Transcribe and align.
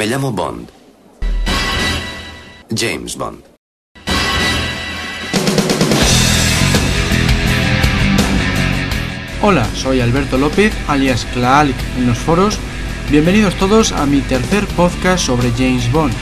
Me 0.00 0.06
llamo 0.06 0.32
Bond. 0.32 0.66
James 2.74 3.16
Bond. 3.18 3.44
Hola, 9.42 9.66
soy 9.74 10.00
Alberto 10.00 10.38
López, 10.38 10.72
alias 10.88 11.26
Klaalik 11.34 11.76
en 11.98 12.06
los 12.06 12.16
foros. 12.16 12.58
Bienvenidos 13.10 13.56
todos 13.56 13.92
a 13.92 14.06
mi 14.06 14.22
tercer 14.22 14.66
podcast 14.68 15.22
sobre 15.22 15.50
James 15.50 15.92
Bond. 15.92 16.14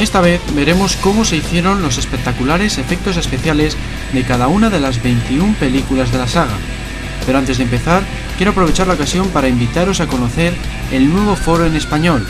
Esta 0.00 0.20
vez 0.20 0.40
veremos 0.56 0.96
cómo 0.96 1.24
se 1.24 1.36
hicieron 1.36 1.82
los 1.82 1.98
espectaculares 1.98 2.78
efectos 2.78 3.16
especiales 3.16 3.76
de 4.12 4.24
cada 4.24 4.48
una 4.48 4.70
de 4.70 4.80
las 4.80 5.00
21 5.00 5.54
películas 5.60 6.10
de 6.10 6.18
la 6.18 6.26
saga. 6.26 6.56
Pero 7.26 7.38
antes 7.38 7.58
de 7.58 7.62
empezar, 7.62 8.02
quiero 8.36 8.50
aprovechar 8.50 8.88
la 8.88 8.94
ocasión 8.94 9.28
para 9.28 9.46
invitaros 9.46 10.00
a 10.00 10.08
conocer 10.08 10.52
el 10.90 11.08
nuevo 11.12 11.36
foro 11.36 11.64
en 11.64 11.76
español, 11.76 12.26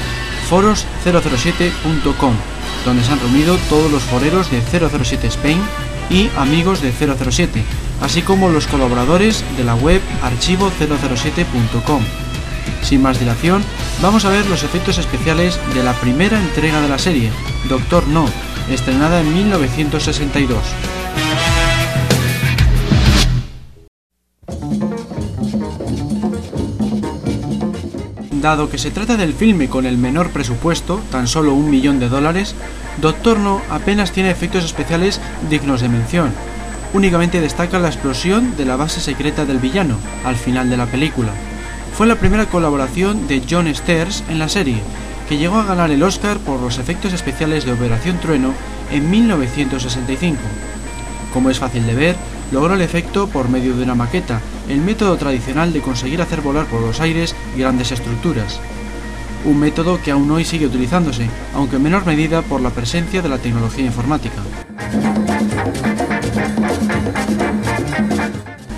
foros007.com, 0.51 2.35
donde 2.85 3.05
se 3.05 3.13
han 3.13 3.21
reunido 3.21 3.57
todos 3.69 3.91
los 3.91 4.03
foreros 4.03 4.51
de 4.51 4.61
007 4.61 5.27
Spain 5.29 5.61
y 6.11 6.31
amigos 6.37 6.81
de 6.83 6.93
007, 6.93 7.63
así 8.01 8.23
como 8.23 8.51
los 8.51 8.67
colaboradores 8.67 9.45
de 9.57 9.65
la 9.65 9.75
web 9.75 10.01
archivo007.com. 10.23 12.03
Sin 12.83 13.03
más 13.03 13.19
dilación, 13.19 13.65
vamos 14.03 14.25
a 14.25 14.31
ver 14.31 14.47
los 14.47 14.63
efectos 14.63 14.99
especiales 14.99 15.59
de 15.75 15.83
la 15.83 15.95
primera 15.95 16.39
entrega 16.39 16.81
de 16.81 16.89
la 16.89 16.99
serie, 16.99 17.31
Doctor 17.69 18.07
No, 18.09 18.27
estrenada 18.71 19.21
en 19.21 19.33
1962. 19.33 20.59
Dado 28.45 28.69
que 28.69 28.77
se 28.77 28.91
trata 28.91 29.17
del 29.17 29.33
filme 29.33 29.71
con 29.71 29.87
el 29.87 29.97
menor 29.97 30.29
presupuesto, 30.29 31.01
tan 31.11 31.29
solo 31.29 31.55
un 31.55 31.71
millón 31.71 31.99
de 31.99 32.11
dólares, 32.11 32.55
Doctor 33.01 33.39
No 33.39 33.63
apenas 33.71 34.13
tiene 34.13 34.31
efectos 34.31 34.67
especiales 34.67 35.19
dignos 35.49 35.81
de 35.81 35.89
mención. 35.89 36.31
Únicamente 36.93 37.41
destaca 37.41 37.79
la 37.79 37.89
explosión 37.89 38.55
de 38.59 38.67
la 38.67 38.77
base 38.77 39.01
secreta 39.01 39.47
del 39.47 39.61
villano, 39.61 39.97
al 40.27 40.37
final 40.37 40.69
de 40.69 40.77
la 40.77 40.85
película. 40.85 41.31
Fue 41.97 42.07
la 42.07 42.17
primera 42.17 42.45
colaboración 42.45 43.27
de 43.29 43.43
John 43.49 43.75
Sters 43.75 44.23
en 44.29 44.39
la 44.39 44.51
serie, 44.51 44.83
que 45.27 45.39
llegó 45.39 45.57
a 45.57 45.65
ganar 45.65 45.91
el 45.91 46.03
Oscar 46.03 46.37
por 46.37 46.61
los 46.61 46.77
efectos 46.77 47.15
especiales 47.15 47.65
de 47.65 47.73
Operación 47.73 48.19
Trueno 48.19 48.53
en 48.91 49.11
1965. 49.11 50.37
Como 51.33 51.49
es 51.49 51.59
fácil 51.59 51.87
de 51.87 51.95
ver, 51.95 52.17
logró 52.53 52.75
el 52.75 52.83
efecto 52.83 53.27
por 53.27 53.49
medio 53.49 53.75
de 53.75 53.85
una 53.85 53.95
maqueta, 53.95 54.43
el 54.69 54.81
método 54.81 55.17
tradicional 55.17 55.73
de 55.73 55.81
conseguir 55.81 56.23
hacer 56.23 56.41
volar 56.41 56.67
por 56.67 56.81
los 56.81 57.01
aires 57.01 57.35
grandes 57.57 57.93
estructuras. 57.93 58.61
Un 59.45 59.61
método 59.61 60.01
que 60.03 60.11
aún 60.11 60.31
hoy 60.31 60.45
sigue 60.45 60.67
utilizándose, 60.67 61.29
aunque 61.55 61.77
en 61.77 61.83
menor 61.83 62.07
medida 62.07 62.43
por 62.43 62.61
la 62.61 62.71
presencia 62.71 63.21
de 63.21 63.29
la 63.29 63.39
tecnología 63.39 63.85
informática. 63.85 64.43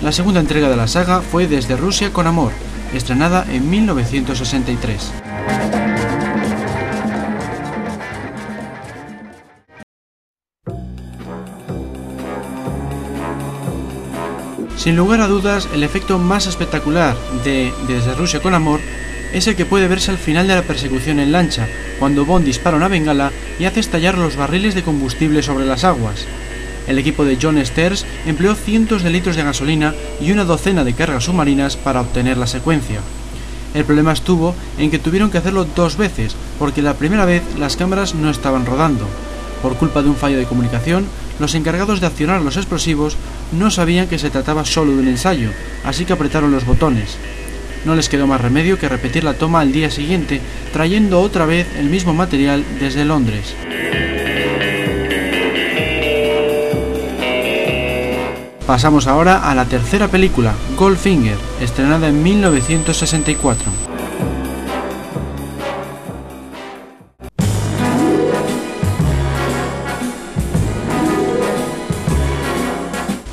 La 0.01 0.11
segunda 0.11 0.39
entrega 0.39 0.69
de 0.69 0.77
la 0.77 0.87
saga 0.87 1.21
fue 1.21 1.47
Desde 1.47 1.75
Rusia 1.75 2.13
con 2.13 2.27
Amor, 2.27 2.51
estrenada 2.93 3.45
en 3.49 3.69
1963. 3.69 5.11
Sin 14.77 14.95
lugar 14.95 15.21
a 15.21 15.27
dudas, 15.27 15.67
el 15.73 15.81
efecto 15.81 16.19
más 16.19 16.45
espectacular 16.45 17.17
de 17.43 17.73
Desde 17.87 18.13
Rusia 18.13 18.41
con 18.41 18.53
Amor 18.53 18.79
es 19.33 19.47
el 19.47 19.55
que 19.55 19.65
puede 19.65 19.87
verse 19.87 20.11
al 20.11 20.19
final 20.19 20.47
de 20.47 20.53
la 20.53 20.61
persecución 20.61 21.19
en 21.19 21.31
lancha, 21.31 21.67
cuando 21.97 22.25
Bond 22.25 22.45
dispara 22.45 22.77
una 22.77 22.87
bengala 22.87 23.31
y 23.59 23.65
hace 23.65 23.79
estallar 23.79 24.19
los 24.19 24.35
barriles 24.35 24.75
de 24.75 24.83
combustible 24.83 25.41
sobre 25.41 25.65
las 25.65 25.83
aguas. 25.83 26.25
El 26.87 26.99
equipo 26.99 27.25
de 27.25 27.39
John 27.41 27.63
Sters 27.65 28.05
empleó 28.27 28.53
cientos 28.53 29.01
de 29.01 29.09
litros 29.09 29.35
de 29.35 29.43
gasolina 29.43 29.95
y 30.21 30.31
una 30.31 30.45
docena 30.45 30.83
de 30.83 30.93
cargas 30.93 31.23
submarinas 31.23 31.75
para 31.75 32.01
obtener 32.01 32.37
la 32.37 32.47
secuencia. 32.47 33.01
El 33.73 33.83
problema 33.83 34.13
estuvo 34.13 34.53
en 34.77 34.91
que 34.91 34.99
tuvieron 34.99 35.31
que 35.31 35.39
hacerlo 35.39 35.65
dos 35.65 35.97
veces, 35.97 36.35
porque 36.59 36.83
la 36.83 36.93
primera 36.93 37.25
vez 37.25 37.41
las 37.57 37.77
cámaras 37.77 38.13
no 38.13 38.29
estaban 38.29 38.65
rodando. 38.65 39.07
Por 39.61 39.75
culpa 39.77 40.01
de 40.01 40.09
un 40.09 40.15
fallo 40.15 40.37
de 40.37 40.45
comunicación, 40.45 41.05
los 41.39 41.55
encargados 41.55 42.01
de 42.01 42.07
accionar 42.07 42.41
los 42.41 42.57
explosivos 42.57 43.17
no 43.51 43.71
sabían 43.71 44.07
que 44.07 44.19
se 44.19 44.29
trataba 44.29 44.65
solo 44.65 44.91
de 44.91 44.99
un 44.99 45.07
ensayo, 45.07 45.51
así 45.83 46.05
que 46.05 46.13
apretaron 46.13 46.51
los 46.51 46.65
botones. 46.65 47.17
No 47.85 47.95
les 47.95 48.09
quedó 48.09 48.27
más 48.27 48.41
remedio 48.41 48.77
que 48.77 48.89
repetir 48.89 49.23
la 49.23 49.35
toma 49.35 49.61
al 49.61 49.71
día 49.71 49.89
siguiente, 49.89 50.41
trayendo 50.73 51.21
otra 51.21 51.45
vez 51.45 51.67
el 51.77 51.89
mismo 51.89 52.13
material 52.13 52.63
desde 52.79 53.05
Londres. 53.05 53.55
Pasamos 58.65 59.07
ahora 59.07 59.49
a 59.49 59.55
la 59.55 59.63
tercera 59.63 60.09
película, 60.09 60.53
Goldfinger, 60.75 61.37
estrenada 61.61 62.09
en 62.09 62.21
1964. 62.21 63.86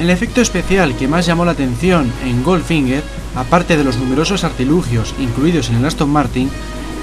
El 0.05 0.11
efecto 0.11 0.43
especial 0.43 0.95
que 0.99 1.09
más 1.09 1.25
llamó 1.25 1.47
la 1.47 1.53
atención 1.53 2.13
en 2.27 2.45
Goldfinger, 2.45 3.03
aparte 3.35 3.79
de 3.79 3.85
los 3.85 3.97
numerosos 3.97 4.45
artilugios 4.45 5.15
incluidos 5.19 5.71
en 5.71 5.77
el 5.77 5.87
Aston 5.87 6.11
Martin, 6.11 6.51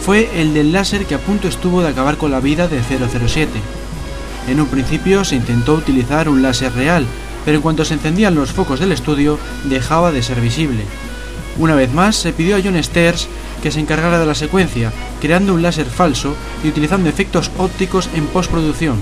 fue 0.05 0.29
el 0.39 0.53
del 0.53 0.71
láser 0.71 1.07
que 1.07 1.15
a 1.15 1.17
punto 1.17 1.47
estuvo 1.47 1.81
de 1.81 1.87
acabar 1.87 2.17
con 2.17 2.29
la 2.29 2.39
vida 2.39 2.67
de 2.67 2.79
007. 2.83 3.49
En 4.47 4.61
un 4.61 4.67
principio 4.67 5.25
se 5.25 5.35
intentó 5.35 5.73
utilizar 5.73 6.29
un 6.29 6.43
láser 6.43 6.73
real, 6.73 7.07
pero 7.43 7.57
en 7.57 7.63
cuanto 7.63 7.85
se 7.85 7.95
encendían 7.95 8.35
los 8.35 8.51
focos 8.51 8.79
del 8.79 8.91
estudio 8.91 9.39
dejaba 9.63 10.11
de 10.11 10.21
ser 10.21 10.39
visible. 10.39 10.83
Una 11.57 11.73
vez 11.73 11.91
más 11.91 12.15
se 12.15 12.33
pidió 12.33 12.55
a 12.55 12.61
John 12.63 12.81
Sters 12.83 13.27
que 13.63 13.71
se 13.71 13.79
encargara 13.79 14.19
de 14.19 14.27
la 14.27 14.35
secuencia, 14.35 14.93
creando 15.19 15.55
un 15.55 15.63
láser 15.63 15.87
falso 15.87 16.35
y 16.63 16.67
utilizando 16.67 17.09
efectos 17.09 17.49
ópticos 17.57 18.11
en 18.13 18.27
postproducción. 18.27 19.01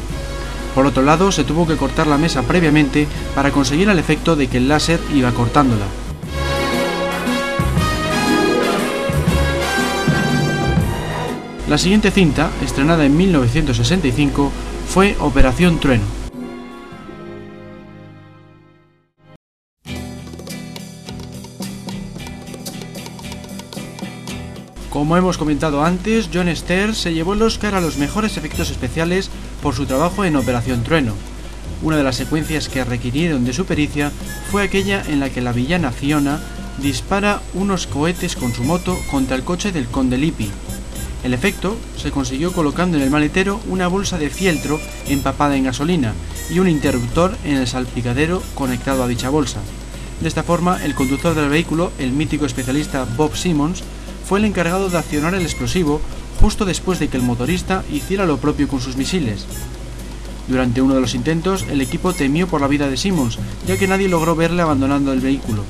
Por 0.80 0.88
otro 0.88 1.04
lado, 1.04 1.30
se 1.34 1.44
tuvo 1.44 1.68
que 1.68 1.76
cortar 1.76 2.08
la 2.08 2.18
mesa 2.18 2.44
previamente 2.44 3.06
para 3.36 3.52
conseguir 3.52 3.90
el 3.90 4.00
efecto 4.00 4.38
de 4.38 4.48
que 4.48 4.56
el 4.56 4.70
láser 4.70 5.02
iba 5.14 5.30
cortándola. 5.34 5.84
La 11.68 11.78
siguiente 11.78 12.12
cinta, 12.12 12.50
estrenada 12.64 13.04
en 13.04 13.18
1965, 13.18 14.54
fue 14.88 15.18
Operación 15.20 15.82
Trueno. 15.82 16.19
Como 25.00 25.16
hemos 25.16 25.38
comentado 25.38 25.86
antes, 25.86 26.30
John 26.34 26.54
Sters 26.54 26.98
se 26.98 27.14
llevó 27.14 27.32
el 27.32 27.42
Oscar 27.42 27.74
a 27.74 27.80
los 27.80 27.96
mejores 27.96 28.36
efectos 28.36 28.70
especiales 28.70 29.30
por 29.64 29.74
su 29.74 29.86
trabajo 29.86 30.26
en 30.26 30.36
Operación 30.36 30.84
Trueno. 30.84 31.14
Una 31.82 31.96
de 31.96 32.04
las 32.04 32.18
secuencias 32.18 32.68
que 32.68 32.84
requirieron 32.84 33.46
de 33.46 33.54
su 33.54 33.64
pericia 33.64 34.12
fue 34.52 34.62
aquella 34.62 35.02
en 35.08 35.22
la 35.22 35.30
que 35.30 35.40
la 35.40 35.54
villana 35.54 35.94
Fiona 35.94 36.42
dispara 36.80 37.42
unos 37.54 37.88
cohetes 37.88 38.36
con 38.36 38.54
su 38.54 38.66
moto 38.66 39.00
contra 39.10 39.38
el 39.38 39.44
coche 39.44 39.72
del 39.72 39.88
conde 39.88 40.18
Lippi. 40.18 40.52
El 41.24 41.34
efecto 41.34 41.78
se 41.96 42.12
consiguió 42.12 42.52
colocando 42.52 42.98
en 42.98 43.04
el 43.04 43.10
maletero 43.10 43.62
una 43.70 43.88
bolsa 43.88 44.18
de 44.18 44.30
fieltro 44.30 44.82
empapada 45.08 45.56
en 45.56 45.64
gasolina 45.64 46.14
y 46.52 46.60
un 46.60 46.68
interruptor 46.68 47.38
en 47.46 47.56
el 47.56 47.68
salpicadero 47.68 48.44
conectado 48.54 49.02
a 49.02 49.08
dicha 49.08 49.30
bolsa. 49.30 49.62
De 50.20 50.28
esta 50.28 50.44
forma, 50.44 50.84
el 50.84 50.94
conductor 50.94 51.36
del 51.36 51.48
vehículo, 51.48 51.94
el 52.00 52.12
mítico 52.12 52.46
especialista 52.46 53.08
Bob 53.16 53.38
Simmons, 53.38 53.82
fue 54.30 54.38
el 54.38 54.46
encargado 54.46 54.90
de 54.90 54.98
accionar 55.00 55.34
el 55.34 55.42
explosivo 55.42 56.02
justo 56.40 56.64
después 56.64 57.00
de 57.00 57.08
que 57.08 57.18
el 57.18 57.24
motorista 57.24 57.84
hiciera 57.92 58.28
lo 58.28 58.38
propio 58.38 58.68
con 58.68 58.80
sus 58.80 58.96
misiles. 58.96 59.48
Durante 60.48 60.84
uno 60.84 60.94
de 60.94 61.02
los 61.02 61.16
intentos, 61.16 61.66
el 61.68 61.82
equipo 61.82 62.14
temió 62.14 62.48
por 62.48 62.62
la 62.62 62.68
vida 62.68 62.88
de 62.88 62.96
Simmons, 62.96 63.40
ya 63.66 63.76
que 63.76 63.88
nadie 63.88 64.08
logró 64.08 64.36
verle 64.36 64.62
abandonando 64.62 65.14
el 65.14 65.20
vehículo. 65.20 65.64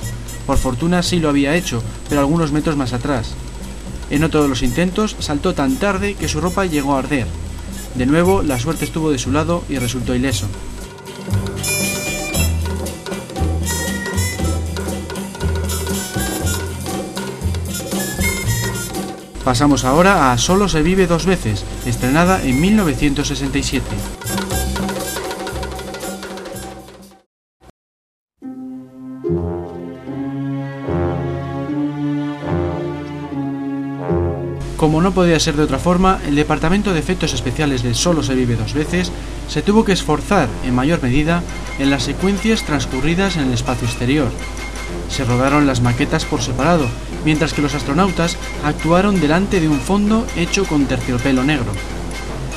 Por 0.45 0.57
fortuna 0.57 1.01
sí 1.03 1.21
lo 1.21 1.29
había 1.29 1.55
hecho, 1.55 1.81
pero 2.09 2.19
algunos 2.19 2.51
metros 2.51 2.75
más 2.75 2.91
atrás. 2.91 3.31
En 4.09 4.25
otro 4.25 4.43
de 4.43 4.49
los 4.49 4.61
intentos, 4.61 5.15
saltó 5.19 5.53
tan 5.53 5.77
tarde 5.77 6.15
que 6.15 6.27
su 6.27 6.41
ropa 6.41 6.65
llegó 6.65 6.95
a 6.95 6.99
arder. 6.99 7.27
De 7.95 8.05
nuevo, 8.05 8.43
la 8.43 8.59
suerte 8.59 8.83
estuvo 8.83 9.09
de 9.09 9.19
su 9.19 9.31
lado 9.31 9.63
y 9.69 9.77
resultó 9.77 10.15
ileso. 10.15 10.47
Pasamos 19.49 19.83
ahora 19.83 20.31
a 20.31 20.37
Solo 20.37 20.69
se 20.69 20.83
vive 20.83 21.07
dos 21.07 21.25
veces, 21.25 21.65
estrenada 21.87 22.39
en 22.43 22.61
1967. 22.61 23.83
Como 34.77 35.01
no 35.01 35.13
podía 35.13 35.39
ser 35.39 35.55
de 35.55 35.63
otra 35.63 35.79
forma, 35.79 36.19
el 36.27 36.35
departamento 36.35 36.93
de 36.93 36.99
efectos 36.99 37.33
especiales 37.33 37.81
de 37.81 37.95
Solo 37.95 38.21
se 38.21 38.35
vive 38.35 38.55
dos 38.55 38.75
veces 38.75 39.11
se 39.47 39.63
tuvo 39.63 39.83
que 39.83 39.93
esforzar 39.93 40.47
en 40.63 40.75
mayor 40.75 41.01
medida 41.01 41.41
en 41.79 41.89
las 41.89 42.03
secuencias 42.03 42.63
transcurridas 42.67 43.35
en 43.35 43.47
el 43.47 43.53
espacio 43.55 43.87
exterior. 43.87 44.29
Se 45.09 45.25
rodaron 45.25 45.65
las 45.65 45.81
maquetas 45.81 46.25
por 46.25 46.43
separado, 46.43 46.87
mientras 47.25 47.53
que 47.53 47.61
los 47.61 47.75
astronautas 47.75 48.37
actuaron 48.63 49.19
delante 49.19 49.59
de 49.59 49.67
un 49.67 49.79
fondo 49.79 50.25
hecho 50.35 50.65
con 50.65 50.85
terciopelo 50.85 51.43
negro. 51.43 51.71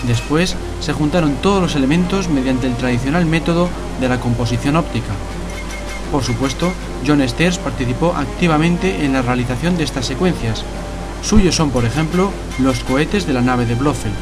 Después 0.06 0.56
se 0.80 0.92
juntaron 0.92 1.34
todos 1.36 1.62
los 1.62 1.76
elementos 1.76 2.28
mediante 2.28 2.66
el 2.66 2.76
tradicional 2.76 3.26
método 3.26 3.68
de 4.00 4.08
la 4.08 4.20
composición 4.20 4.76
óptica. 4.76 5.12
Por 6.10 6.24
supuesto, 6.24 6.72
John 7.06 7.26
Sters 7.26 7.58
participó 7.58 8.14
activamente 8.16 9.04
en 9.04 9.12
la 9.12 9.22
realización 9.22 9.76
de 9.76 9.84
estas 9.84 10.06
secuencias, 10.06 10.64
Suyos 11.22 11.54
son, 11.54 11.70
por 11.70 11.84
ejemplo, 11.84 12.32
los 12.58 12.80
cohetes 12.80 13.26
de 13.26 13.32
la 13.32 13.40
nave 13.40 13.64
de 13.64 13.76
Blofeld. 13.76 14.14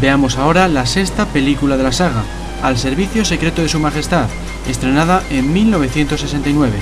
Veamos 0.00 0.38
ahora 0.38 0.66
la 0.68 0.86
sexta 0.86 1.26
película 1.26 1.76
de 1.76 1.82
la 1.82 1.92
saga, 1.92 2.22
Al 2.62 2.76
Servicio 2.76 3.24
Secreto 3.24 3.62
de 3.62 3.68
Su 3.68 3.80
Majestad, 3.80 4.28
estrenada 4.68 5.22
en 5.30 5.50
1969. 5.52 6.78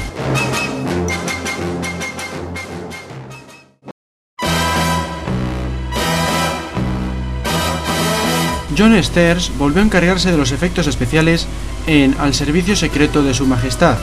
John 8.76 9.02
Sters 9.02 9.52
volvió 9.56 9.82
a 9.82 9.84
encargarse 9.84 10.30
de 10.30 10.36
los 10.36 10.52
efectos 10.52 10.88
especiales 10.88 11.46
en 11.86 12.14
Al 12.18 12.34
servicio 12.34 12.74
secreto 12.74 13.22
de 13.22 13.34
Su 13.34 13.46
Majestad. 13.46 13.98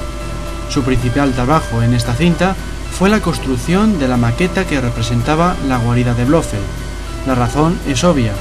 Su 0.70 0.84
principal 0.84 1.34
trabajo 1.34 1.82
en 1.82 1.94
esta 1.94 2.14
cinta 2.14 2.56
fue 2.98 3.10
la 3.10 3.22
construcción 3.22 4.00
de 4.00 4.08
la 4.08 4.18
maqueta 4.18 4.66
que 4.66 4.80
representaba 4.80 5.56
la 5.68 5.78
guarida 5.78 6.14
de 6.14 6.24
Blofeld. 6.24 6.64
La 7.28 7.36
razón 7.36 7.78
es 7.88 8.04
obvia. 8.04 8.32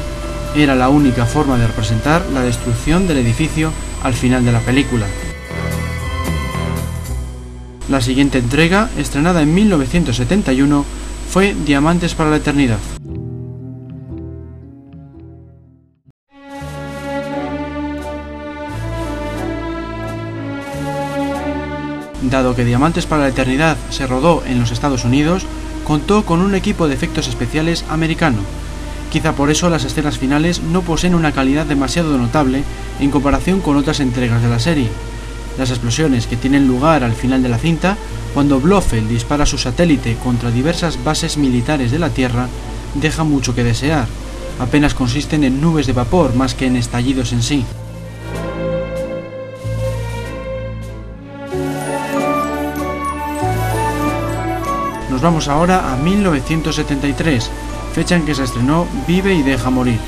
Era 0.54 0.76
la 0.76 0.88
única 0.88 1.26
forma 1.26 1.58
de 1.58 1.66
representar 1.66 2.24
la 2.32 2.42
destrucción 2.42 3.08
del 3.08 3.18
edificio 3.18 3.72
al 4.04 4.14
final 4.14 4.44
de 4.44 4.52
la 4.52 4.60
película. 4.60 5.06
La 7.88 8.00
siguiente 8.00 8.38
entrega, 8.38 8.88
estrenada 8.96 9.42
en 9.42 9.52
1971, 9.52 10.84
fue 11.28 11.54
Diamantes 11.66 12.14
para 12.14 12.30
la 12.30 12.36
Eternidad. 12.36 12.78
Dado 22.30 22.54
que 22.54 22.64
Diamantes 22.64 23.06
para 23.06 23.22
la 23.22 23.28
Eternidad 23.28 23.76
se 23.90 24.06
rodó 24.06 24.44
en 24.46 24.60
los 24.60 24.70
Estados 24.70 25.04
Unidos, 25.04 25.44
contó 25.84 26.24
con 26.24 26.40
un 26.40 26.54
equipo 26.54 26.86
de 26.86 26.94
efectos 26.94 27.26
especiales 27.26 27.84
americano. 27.90 28.38
Quizá 29.14 29.36
por 29.36 29.48
eso 29.48 29.70
las 29.70 29.84
escenas 29.84 30.18
finales 30.18 30.60
no 30.60 30.82
poseen 30.82 31.14
una 31.14 31.30
calidad 31.30 31.66
demasiado 31.66 32.18
notable 32.18 32.64
en 32.98 33.12
comparación 33.12 33.60
con 33.60 33.76
otras 33.76 34.00
entregas 34.00 34.42
de 34.42 34.48
la 34.48 34.58
serie. 34.58 34.88
Las 35.56 35.70
explosiones 35.70 36.26
que 36.26 36.36
tienen 36.36 36.66
lugar 36.66 37.04
al 37.04 37.12
final 37.12 37.40
de 37.40 37.48
la 37.48 37.58
cinta, 37.58 37.96
cuando 38.34 38.58
Blofeld 38.58 39.08
dispara 39.08 39.46
su 39.46 39.56
satélite 39.56 40.16
contra 40.16 40.50
diversas 40.50 40.98
bases 41.04 41.36
militares 41.36 41.92
de 41.92 42.00
la 42.00 42.10
Tierra, 42.10 42.48
dejan 42.94 43.30
mucho 43.30 43.54
que 43.54 43.62
desear. 43.62 44.08
Apenas 44.58 44.94
consisten 44.94 45.44
en 45.44 45.60
nubes 45.60 45.86
de 45.86 45.92
vapor 45.92 46.34
más 46.34 46.54
que 46.54 46.66
en 46.66 46.74
estallidos 46.74 47.32
en 47.32 47.44
sí. 47.44 47.64
Nos 55.08 55.22
vamos 55.22 55.46
ahora 55.46 55.92
a 55.92 55.96
1973, 55.98 57.48
fecha 57.94 58.16
en 58.16 58.24
que 58.26 58.34
se 58.34 58.42
estrenó 58.42 58.88
Vive 59.06 59.32
y 59.34 59.44
deja 59.44 59.70
morir. 59.70 60.00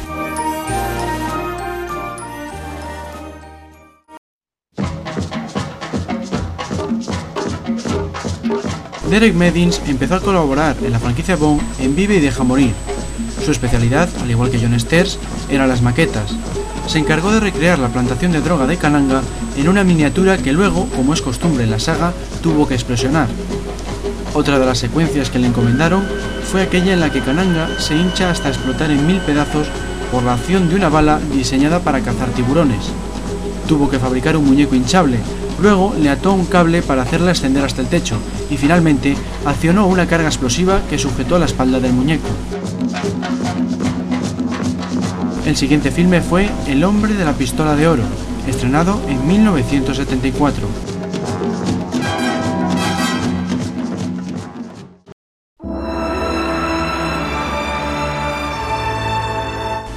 Derek 9.09 9.35
Medins 9.35 9.81
empezó 9.87 10.17
a 10.17 10.21
colaborar 10.21 10.75
en 10.83 10.91
la 10.91 10.99
franquicia 10.99 11.37
Bond 11.37 11.63
en 11.79 11.95
Vive 11.95 12.17
y 12.17 12.21
deja 12.21 12.43
morir. 12.43 12.73
Su 13.45 13.53
especialidad, 13.53 14.09
al 14.21 14.33
igual 14.33 14.51
que 14.51 14.59
John 14.59 14.79
Sters, 14.81 15.21
eran 15.49 15.69
las 15.69 15.81
maquetas. 15.81 16.35
Se 16.89 16.99
encargó 16.99 17.31
de 17.31 17.39
recrear 17.39 17.79
la 17.79 17.89
plantación 17.89 18.33
de 18.33 18.41
droga 18.41 18.67
de 18.67 18.79
Kananga 18.79 19.23
en 19.57 19.69
una 19.69 19.85
miniatura 19.85 20.39
que 20.39 20.53
luego, 20.53 20.89
como 20.97 21.15
es 21.15 21.23
costumbre 21.23 21.63
en 21.63 21.71
la 21.71 21.79
saga, 21.79 22.13
tuvo 22.43 22.67
que 22.67 22.75
explosionar. 22.75 23.29
Otra 24.35 24.59
de 24.59 24.67
las 24.67 24.79
secuencias 24.79 25.31
que 25.31 25.39
le 25.39 25.47
encomendaron 25.47 26.05
fue 26.51 26.63
aquella 26.63 26.93
en 26.93 27.01
la 27.01 27.11
que 27.11 27.21
Kananga 27.21 27.69
se 27.81 27.97
hincha 27.97 28.31
hasta 28.31 28.49
explotar 28.49 28.91
en 28.91 29.07
mil 29.07 29.19
pedazos 29.19 29.67
por 30.13 30.23
la 30.23 30.35
acción 30.35 30.69
de 30.69 30.77
una 30.77 30.89
bala 30.89 31.19
diseñada 31.35 31.81
para 31.81 32.01
cazar 32.01 32.29
tiburones. 32.31 32.93
Tuvo 33.67 33.91
que 33.91 33.99
fabricar 33.99 34.37
un 34.37 34.47
muñeco 34.47 34.75
hinchable, 34.75 35.19
luego 35.61 35.95
le 36.01 36.09
ató 36.09 36.33
un 36.33 36.47
cable 36.47 36.83
para 36.83 37.03
hacerla 37.03 37.33
ascender 37.33 37.65
hasta 37.65 37.83
el 37.83 37.89
techo 37.89 38.17
y 38.49 38.57
finalmente 38.57 39.17
accionó 39.45 39.87
una 39.87 40.07
carga 40.07 40.29
explosiva 40.29 40.81
que 40.89 40.99
sujetó 40.99 41.37
a 41.37 41.41
la 41.41 41.47
espalda 41.47 41.81
del 41.81 41.93
muñeco. 41.93 42.29
El 45.45 45.57
siguiente 45.57 45.91
filme 45.91 46.21
fue 46.21 46.49
El 46.67 46.83
hombre 46.85 47.15
de 47.15 47.25
la 47.25 47.33
pistola 47.33 47.77
de 47.77 47.89
oro, 47.89 48.03
estrenado 48.47 49.01
en 49.09 49.27
1974. 49.27 50.96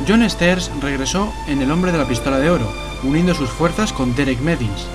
John 0.10 0.28
Sters 0.28 0.72
regresó 0.82 1.32
en 1.48 1.62
El 1.62 1.72
hombre 1.72 1.92
de 1.92 2.00
la 2.00 2.08
pistola 2.08 2.40
de 2.40 2.50
oro, 2.50 2.68
uniendo 3.04 3.36
sus 3.36 3.48
fuerzas 3.48 3.94
con 3.94 4.16
Derek 4.16 4.40
Medins. 4.40 4.88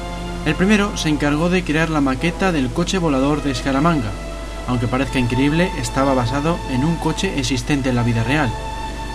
El 0.45 0.57
primero 0.57 0.97
se 0.97 1.09
encargó 1.09 1.49
de 1.49 1.63
crear 1.63 1.89
la 1.89 2.01
maqueta 2.01 2.51
del 2.51 2.69
coche 2.69 2.99
volador 2.99 3.41
de 3.45 3.55
Scaramanga. 3.55 4.11
Aunque 4.67 4.89
parezca 4.89 5.21
increíble, 5.21 5.71
estaba 5.79 6.15
basado 6.15 6.59
en 6.73 6.85
un 6.85 6.97
coche 6.97 7.39
existente 7.39 7.91
en 7.91 7.95
la 7.95 8.03
vida 8.03 8.25
real. 8.25 8.53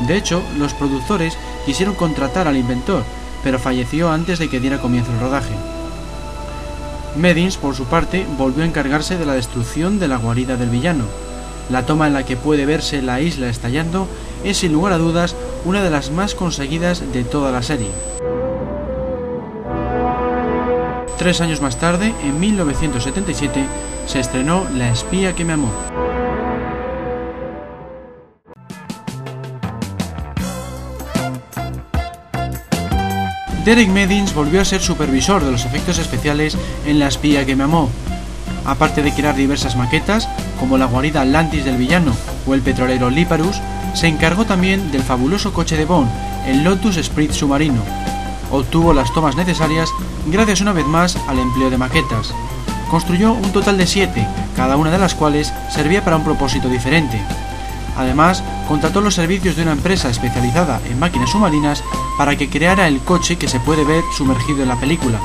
De 0.08 0.16
hecho, 0.16 0.42
los 0.58 0.74
productores 0.74 1.38
quisieron 1.66 1.96
contratar 1.96 2.48
al 2.48 2.56
inventor, 2.56 3.04
pero 3.44 3.60
falleció 3.60 4.10
antes 4.10 4.40
de 4.40 4.50
que 4.50 4.62
diera 4.62 4.80
comienzo 4.80 5.12
el 5.12 5.20
rodaje. 5.20 5.54
Medins, 7.18 7.58
por 7.58 7.76
su 7.76 7.84
parte, 7.84 8.26
volvió 8.38 8.64
a 8.64 8.68
encargarse 8.68 9.18
de 9.18 9.26
la 9.26 9.34
destrucción 9.34 10.00
de 10.00 10.08
la 10.08 10.16
guarida 10.16 10.56
del 10.56 10.70
villano. 10.70 11.04
La 11.70 11.86
toma 11.86 12.08
en 12.08 12.14
la 12.14 12.24
que 12.24 12.38
puede 12.38 12.66
verse 12.66 13.02
la 13.02 13.20
isla 13.20 13.50
estallando 13.50 14.08
es 14.46 14.58
sin 14.58 14.72
lugar 14.72 14.94
a 14.94 14.98
dudas 14.98 15.36
una 15.66 15.84
de 15.84 15.90
las 15.90 16.12
más 16.12 16.36
conseguidas 16.36 17.12
de 17.12 17.24
toda 17.24 17.52
la 17.52 17.62
serie. 17.62 17.90
Tres 21.18 21.42
años 21.42 21.62
más 21.62 21.78
tarde, 21.78 22.14
en 22.24 22.40
1977, 22.40 23.66
se 24.08 24.20
estrenó 24.20 24.66
La 24.76 24.90
espía 24.90 25.36
que 25.36 25.44
me 25.44 25.54
amó. 25.54 25.72
Derek 33.66 33.90
Medins 33.90 34.34
volvió 34.34 34.62
a 34.62 34.66
ser 34.66 34.82
supervisor 34.82 35.44
de 35.44 35.52
los 35.52 35.66
efectos 35.66 36.00
especiales 36.00 36.58
en 36.88 36.98
La 36.98 37.08
espía 37.08 37.46
que 37.46 37.56
me 37.56 37.66
amó. 37.66 37.90
Aparte 38.66 39.04
de 39.04 39.14
crear 39.14 39.36
diversas 39.36 39.76
maquetas, 39.76 40.30
como 40.60 40.78
la 40.78 40.86
guarida 40.86 41.22
Atlantis 41.22 41.66
del 41.66 41.78
villano 41.78 42.14
o 42.48 42.54
el 42.54 42.62
petrolero 42.62 43.10
Liparus, 43.10 43.62
se 43.94 44.08
encargó 44.08 44.46
también 44.46 44.92
del 44.92 45.04
fabuloso 45.04 45.54
coche 45.54 45.78
de 45.78 45.86
Bond, 45.86 46.10
el 46.46 46.64
Lotus 46.64 46.98
Sprint 46.98 47.34
submarino. 47.34 47.82
Obtuvo 48.52 48.94
las 48.94 49.14
tomas 49.14 49.36
necesarias 49.36 49.90
gracias 50.28 50.62
una 50.62 50.74
vez 50.74 50.86
más 50.86 51.18
al 51.28 51.40
empleo 51.40 51.70
de 51.70 51.78
maquetas. 51.78 52.34
Construyó 52.90 53.34
un 53.34 53.52
total 53.52 53.78
de 53.78 53.86
siete, 53.86 54.28
cada 54.56 54.78
una 54.78 54.92
de 54.92 54.98
las 54.98 55.14
cuales 55.14 55.54
servía 55.70 56.04
para 56.04 56.18
un 56.18 56.24
propósito 56.24 56.68
diferente. 56.70 57.22
Además, 57.98 58.44
contrató 58.68 59.02
los 59.02 59.16
servicios 59.16 59.56
de 59.56 59.64
una 59.64 59.74
empresa 59.74 60.10
especializada 60.10 60.80
en 60.90 61.00
máquinas 61.00 61.30
submarinas 61.30 61.84
para 62.18 62.36
que 62.38 62.50
creara 62.50 62.88
el 62.88 63.00
coche 63.00 63.38
que 63.38 63.48
se 63.48 63.60
puede 63.60 63.84
ver 63.84 64.04
sumergido 64.16 64.64
en 64.64 64.70
la 64.70 64.80
película. 64.80 65.20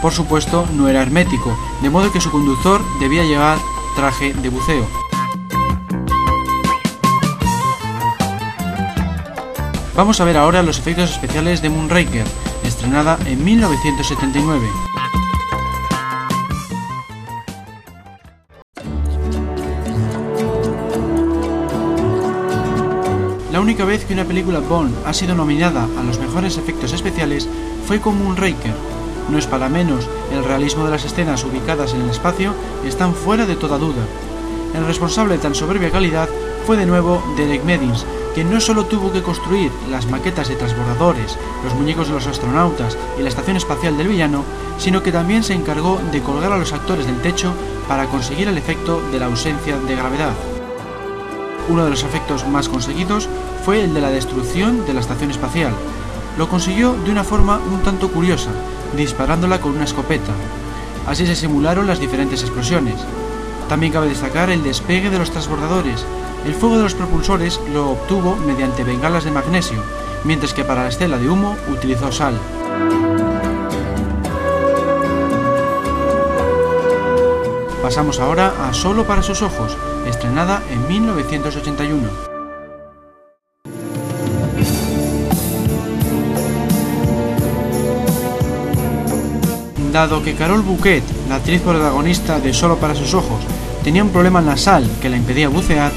Por 0.00 0.12
supuesto, 0.12 0.66
no 0.74 0.88
era 0.88 1.02
hermético, 1.02 1.56
de 1.82 1.90
modo 1.90 2.10
que 2.10 2.20
su 2.20 2.30
conductor 2.30 2.82
debía 2.98 3.24
llevar 3.24 3.58
traje 3.94 4.32
de 4.32 4.48
buceo. 4.48 5.11
Vamos 9.94 10.22
a 10.22 10.24
ver 10.24 10.38
ahora 10.38 10.62
los 10.62 10.78
efectos 10.78 11.10
especiales 11.10 11.60
de 11.60 11.68
Moonraker, 11.68 12.24
estrenada 12.64 13.18
en 13.26 13.44
1979. 13.44 14.66
La 23.52 23.60
única 23.60 23.84
vez 23.84 24.06
que 24.06 24.14
una 24.14 24.24
película 24.24 24.60
Bond 24.60 24.94
ha 25.04 25.12
sido 25.12 25.34
nominada 25.34 25.86
a 25.98 26.02
los 26.02 26.18
mejores 26.18 26.56
efectos 26.56 26.94
especiales 26.94 27.46
fue 27.86 28.00
con 28.00 28.18
Moonraker. 28.18 28.74
no 29.28 29.36
es 29.36 29.46
para 29.46 29.68
menos, 29.68 30.08
el 30.32 30.42
realismo 30.42 30.86
de 30.86 30.90
las 30.90 31.04
escenas 31.04 31.44
ubicadas 31.44 31.92
en 31.92 32.00
el 32.00 32.10
espacio 32.10 32.54
están 32.86 33.14
fuera 33.14 33.44
de 33.44 33.56
toda 33.56 33.76
duda. 33.76 34.06
El 34.74 34.86
responsable 34.86 35.34
de 35.34 35.40
tan 35.40 35.54
soberbia 35.54 35.90
calidad 35.90 36.30
fue 36.66 36.78
de 36.78 36.86
nuevo 36.86 37.22
Derek 37.36 37.62
Medins, 37.64 38.06
quien 38.34 38.50
no 38.50 38.60
solo 38.60 38.86
tuvo 38.86 39.12
que 39.12 39.22
construir 39.22 39.70
las 39.90 40.06
maquetas 40.06 40.48
de 40.48 40.56
transbordadores, 40.56 41.36
los 41.64 41.74
muñecos 41.74 42.08
de 42.08 42.14
los 42.14 42.26
astronautas 42.26 42.96
y 43.18 43.22
la 43.22 43.28
estación 43.28 43.56
espacial 43.56 43.96
del 43.98 44.08
villano, 44.08 44.44
sino 44.78 45.02
que 45.02 45.12
también 45.12 45.42
se 45.42 45.54
encargó 45.54 46.00
de 46.10 46.22
colgar 46.22 46.52
a 46.52 46.58
los 46.58 46.72
actores 46.72 47.06
del 47.06 47.20
techo 47.20 47.52
para 47.88 48.06
conseguir 48.06 48.48
el 48.48 48.58
efecto 48.58 49.02
de 49.12 49.18
la 49.18 49.26
ausencia 49.26 49.78
de 49.78 49.96
gravedad. 49.96 50.32
Uno 51.68 51.84
de 51.84 51.90
los 51.90 52.02
efectos 52.02 52.46
más 52.48 52.68
conseguidos 52.68 53.28
fue 53.64 53.82
el 53.84 53.94
de 53.94 54.00
la 54.00 54.10
destrucción 54.10 54.84
de 54.86 54.94
la 54.94 55.00
estación 55.00 55.30
espacial. 55.30 55.72
Lo 56.38 56.48
consiguió 56.48 56.94
de 57.04 57.10
una 57.10 57.24
forma 57.24 57.58
un 57.58 57.80
tanto 57.82 58.08
curiosa, 58.08 58.50
disparándola 58.96 59.60
con 59.60 59.72
una 59.72 59.84
escopeta. 59.84 60.32
Así 61.06 61.26
se 61.26 61.36
simularon 61.36 61.86
las 61.86 62.00
diferentes 62.00 62.42
explosiones. 62.42 62.96
También 63.72 63.94
cabe 63.94 64.08
destacar 64.10 64.50
el 64.50 64.62
despegue 64.62 65.08
de 65.08 65.18
los 65.18 65.30
transbordadores. 65.30 66.04
El 66.44 66.52
fuego 66.52 66.76
de 66.76 66.82
los 66.82 66.94
propulsores 66.94 67.58
lo 67.72 67.92
obtuvo 67.92 68.36
mediante 68.36 68.84
bengalas 68.84 69.24
de 69.24 69.30
magnesio, 69.30 69.82
mientras 70.24 70.52
que 70.52 70.62
para 70.62 70.82
la 70.82 70.90
estela 70.90 71.16
de 71.16 71.30
humo 71.30 71.56
utilizó 71.72 72.12
sal. 72.12 72.38
Pasamos 77.80 78.20
ahora 78.20 78.52
a 78.62 78.74
Solo 78.74 79.06
para 79.06 79.22
sus 79.22 79.40
ojos, 79.40 79.74
estrenada 80.06 80.62
en 80.70 80.86
1981. 80.86 82.10
Dado 89.90 90.22
que 90.22 90.34
Carol 90.34 90.60
Bouquet, 90.60 91.02
la 91.30 91.36
actriz 91.36 91.62
protagonista 91.62 92.38
de 92.38 92.52
Solo 92.52 92.76
para 92.76 92.94
sus 92.94 93.14
ojos, 93.14 93.40
tenía 93.82 94.04
un 94.04 94.10
problema 94.10 94.38
en 94.40 94.46
la 94.46 94.56
sal 94.56 94.88
que 95.00 95.08
la 95.08 95.16
impedía 95.16 95.48
bucear, 95.48 95.92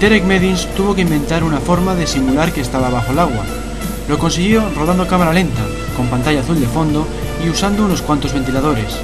Derek 0.00 0.24
Medins 0.24 0.66
tuvo 0.76 0.94
que 0.94 1.02
inventar 1.02 1.44
una 1.44 1.58
forma 1.58 1.94
de 1.94 2.06
simular 2.06 2.52
que 2.52 2.60
estaba 2.60 2.90
bajo 2.90 3.12
el 3.12 3.18
agua. 3.18 3.44
Lo 4.08 4.18
consiguió 4.18 4.62
rodando 4.76 5.06
cámara 5.06 5.32
lenta, 5.32 5.62
con 5.96 6.08
pantalla 6.08 6.40
azul 6.40 6.60
de 6.60 6.66
fondo 6.66 7.06
y 7.44 7.48
usando 7.48 7.84
unos 7.84 8.02
cuantos 8.02 8.32
ventiladores. 8.32 8.98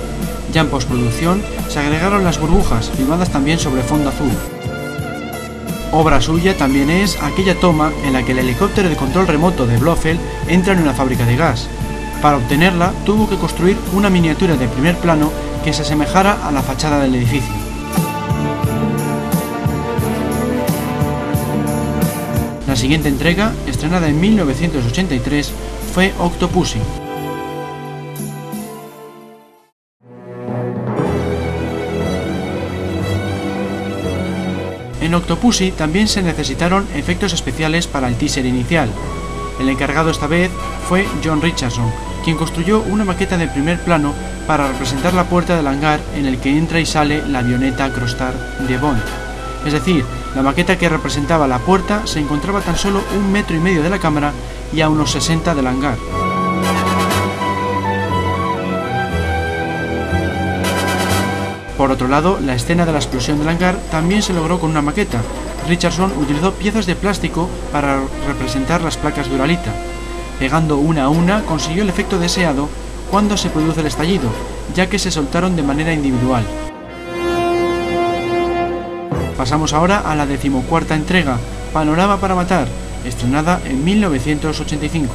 Ya 0.53 0.63
en 0.63 0.69
postproducción 0.69 1.43
se 1.69 1.79
agregaron 1.79 2.25
las 2.25 2.41
burbujas, 2.41 2.91
filmadas 2.91 3.31
también 3.31 3.59
sobre 3.59 3.83
fondo 3.83 4.09
azul. 4.09 4.31
Obra 5.93 6.21
suya 6.21 6.57
también 6.57 6.91
es 6.91 7.17
aquella 7.23 7.59
toma 7.59 7.93
en 8.05 8.13
la 8.13 8.23
que 8.23 8.33
el 8.33 8.41
helicóptero 8.41 8.89
de 8.89 8.97
control 8.97 9.27
remoto 9.27 9.67
de 9.67 9.79
Blofeld 9.79 10.21
entra 10.49 10.75
en 10.75 10.81
una 10.81 10.95
fábrica 10.95 11.25
de 11.25 11.37
gas. 11.37 11.69
Para 12.21 12.37
obtenerla 12.37 12.93
tuvo 13.07 13.29
que 13.29 13.37
construir 13.37 13.77
una 13.95 14.11
miniatura 14.11 14.57
de 14.57 14.69
primer 14.69 14.97
plano 14.97 15.31
que 15.65 15.73
se 15.73 15.83
asemejara 15.83 16.47
a 16.47 16.51
la 16.51 16.63
fachada 16.63 17.01
del 17.01 17.15
edificio. 17.15 17.58
Siguiente 22.79 23.09
entrega, 23.09 23.53
estrenada 23.67 24.09
en 24.09 24.21
1983, 24.21 25.53
fue 25.93 26.15
Octopussy. 26.17 26.79
En 35.01 35.13
Octopussy 35.13 35.73
también 35.73 36.07
se 36.07 36.23
necesitaron 36.23 36.87
efectos 36.95 37.33
especiales 37.33 37.89
para 37.89 38.07
el 38.07 38.15
teaser 38.15 38.47
inicial. 38.47 38.89
El 39.59 39.69
encargado 39.69 40.11
esta 40.11 40.29
vez 40.29 40.49
fue 40.89 41.05
John 41.25 41.43
Richardson, 41.43 41.91
quien 42.25 42.37
construyó 42.37 42.81
una 42.83 43.05
maqueta 43.05 43.37
de 43.37 43.49
primer 43.49 43.81
plano 43.81 44.15
para 44.47 44.69
representar 44.69 45.15
la 45.15 45.25
puerta 45.25 45.57
del 45.57 45.67
hangar 45.67 45.99
en 46.15 46.27
el 46.27 46.39
que 46.39 46.57
entra 46.57 46.79
y 46.79 46.87
sale 46.87 47.27
la 47.27 47.41
avioneta 47.41 47.93
Crostar 47.93 48.35
de 48.69 48.79
Bond. 48.79 49.03
Es 49.67 49.73
decir, 49.73 50.05
la 50.35 50.43
maqueta 50.43 50.79
que 50.79 50.89
representaba 50.89 51.49
la 51.49 51.59
puerta 51.59 52.07
se 52.07 52.21
encontraba 52.21 52.61
tan 52.61 52.77
solo 52.77 53.03
un 53.17 53.33
metro 53.33 53.57
y 53.57 53.61
medio 53.61 53.83
de 53.83 53.91
la 53.91 53.99
cámara 53.99 54.33
y 54.73 54.81
a 54.81 54.89
unos 54.89 55.11
60 55.13 55.55
del 55.55 55.67
hangar. 55.67 55.97
Por 61.77 61.93
otro 61.93 62.09
lado, 62.09 62.39
la 62.45 62.55
escena 62.55 62.85
de 62.85 62.93
la 62.93 62.99
explosión 62.99 63.39
del 63.39 63.49
hangar 63.49 63.77
también 63.91 64.21
se 64.21 64.33
logró 64.33 64.59
con 64.59 64.71
una 64.71 64.83
maqueta. 64.83 65.23
Richardson 65.69 66.13
utilizó 66.19 66.53
piezas 66.53 66.87
de 66.87 66.97
plástico 66.97 67.49
para 67.73 68.01
representar 68.27 68.83
las 68.83 68.97
placas 68.97 69.29
de 69.29 69.37
Uralita. 69.37 69.73
Pegando 70.39 70.77
una 70.77 71.05
a 71.05 71.09
una 71.09 71.43
consiguió 71.43 71.85
el 71.85 71.89
efecto 71.89 72.19
deseado 72.19 72.69
cuando 73.11 73.37
se 73.37 73.51
produce 73.51 73.81
el 73.81 73.87
estallido, 73.87 74.29
ya 74.75 74.89
que 74.89 74.99
se 74.99 75.11
soltaron 75.11 75.57
de 75.57 75.63
manera 75.63 75.93
individual. 75.93 76.45
Pasamos 79.39 79.73
ahora 79.73 80.01
a 80.01 80.17
la 80.17 80.27
decimocuarta 80.27 80.97
entrega, 80.97 81.39
Panorama 81.73 82.17
para 82.17 82.35
Matar, 82.35 82.67
estrenada 83.05 83.61
en 83.65 83.85
1985. 83.85 85.15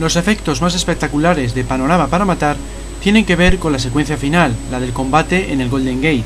Los 0.00 0.16
efectos 0.16 0.60
más 0.60 0.74
espectaculares 0.74 1.54
de 1.54 1.62
Panorama 1.62 2.08
para 2.08 2.24
Matar 2.24 2.56
tienen 3.00 3.24
que 3.24 3.36
ver 3.36 3.60
con 3.60 3.72
la 3.72 3.78
secuencia 3.78 4.16
final, 4.16 4.56
la 4.72 4.80
del 4.80 4.92
combate 4.92 5.52
en 5.52 5.60
el 5.60 5.68
Golden 5.68 6.02
Gate. 6.02 6.24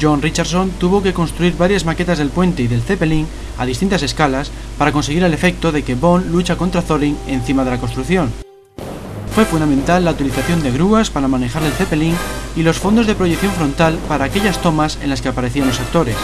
John 0.00 0.22
Richardson 0.22 0.70
tuvo 0.80 1.02
que 1.02 1.12
construir 1.12 1.58
varias 1.58 1.84
maquetas 1.84 2.16
del 2.16 2.30
puente 2.30 2.62
y 2.62 2.68
del 2.68 2.80
Zeppelin 2.80 3.26
a 3.58 3.66
distintas 3.66 4.02
escalas 4.02 4.50
para 4.78 4.92
conseguir 4.92 5.24
el 5.24 5.34
efecto 5.34 5.72
de 5.72 5.82
que 5.82 5.94
Bond 5.94 6.30
lucha 6.32 6.56
contra 6.56 6.80
Thorin 6.80 7.18
encima 7.26 7.64
de 7.64 7.70
la 7.72 7.78
construcción. 7.78 8.47
Fue 9.38 9.44
fundamental 9.44 10.04
la 10.04 10.10
utilización 10.10 10.64
de 10.64 10.72
grúas 10.72 11.10
para 11.10 11.28
manejar 11.28 11.62
el 11.62 11.70
Zeppelin 11.70 12.16
y 12.56 12.64
los 12.64 12.80
fondos 12.80 13.06
de 13.06 13.14
proyección 13.14 13.52
frontal 13.52 13.96
para 14.08 14.24
aquellas 14.24 14.60
tomas 14.60 14.98
en 15.00 15.10
las 15.10 15.22
que 15.22 15.28
aparecían 15.28 15.68
los 15.68 15.78
actores. 15.78 16.16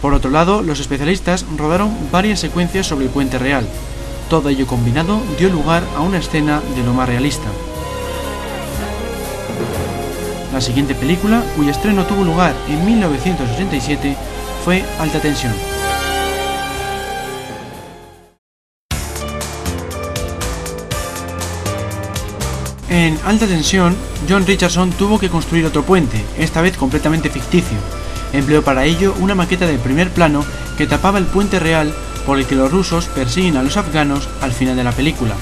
Por 0.00 0.14
otro 0.14 0.30
lado, 0.30 0.62
los 0.62 0.78
especialistas 0.78 1.44
rodaron 1.56 1.92
varias 2.12 2.38
secuencias 2.38 2.86
sobre 2.86 3.06
el 3.06 3.10
puente 3.10 3.36
real, 3.36 3.66
todo 4.28 4.48
ello 4.48 4.68
combinado 4.68 5.20
dio 5.40 5.48
lugar 5.48 5.82
a 5.96 6.02
una 6.02 6.18
escena 6.18 6.62
de 6.76 6.84
lo 6.84 6.94
más 6.94 7.08
realista. 7.08 7.48
La 10.52 10.60
siguiente 10.60 10.94
película, 10.94 11.42
cuyo 11.56 11.72
estreno 11.72 12.04
tuvo 12.04 12.22
lugar 12.22 12.54
en 12.68 12.86
1987, 12.86 14.16
fue 14.64 14.84
Alta 15.00 15.18
Tensión. 15.18 15.69
En 22.90 23.16
Alta 23.24 23.46
Tensión, 23.46 23.94
John 24.28 24.44
Richardson 24.44 24.90
tuvo 24.90 25.20
que 25.20 25.30
construir 25.30 25.64
otro 25.64 25.84
puente, 25.84 26.24
esta 26.36 26.60
vez 26.60 26.76
completamente 26.76 27.30
ficticio. 27.30 27.78
Empleó 28.32 28.64
para 28.64 28.84
ello 28.84 29.14
una 29.20 29.36
maqueta 29.36 29.64
de 29.64 29.78
primer 29.78 30.10
plano 30.10 30.44
que 30.76 30.88
tapaba 30.88 31.18
el 31.18 31.26
puente 31.26 31.60
real 31.60 31.94
por 32.26 32.40
el 32.40 32.46
que 32.46 32.56
los 32.56 32.72
rusos 32.72 33.06
persiguen 33.06 33.56
a 33.56 33.62
los 33.62 33.76
afganos 33.76 34.28
al 34.40 34.50
final 34.50 34.74
de 34.74 34.82
la 34.82 34.90
película. 34.90 35.36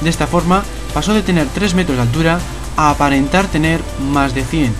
De 0.00 0.08
esta 0.08 0.26
forma, 0.26 0.62
pasó 0.94 1.12
de 1.12 1.20
tener 1.20 1.46
3 1.48 1.74
metros 1.74 1.98
de 1.98 2.02
altura 2.04 2.40
a 2.78 2.88
aparentar 2.88 3.48
tener 3.48 3.82
más 4.10 4.34
de 4.34 4.44
100. 4.44 4.72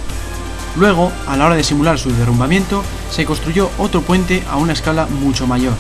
Luego, 0.77 1.13
a 1.27 1.37
la 1.37 1.45
hora 1.45 1.57
de 1.57 1.65
simular 1.65 1.99
su 1.99 2.11
derrumbamiento, 2.11 2.85
se 3.11 3.27
construyó 3.27 3.71
otro 3.77 4.01
puente 4.01 4.43
a 4.51 4.57
una 4.57 4.73
escala 4.73 5.07
mucho 5.07 5.47
mayor. 5.47 5.75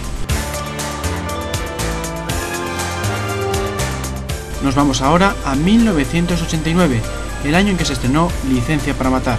Nos 4.62 4.75
vamos 4.75 5.03
ahora 5.03 5.37
a 5.45 5.55
1989, 5.55 7.00
el 7.45 7.55
año 7.55 7.71
en 7.71 7.77
que 7.77 7.85
se 7.85 7.93
estrenó 7.93 8.29
Licencia 8.49 8.93
para 8.93 9.09
Matar. 9.09 9.38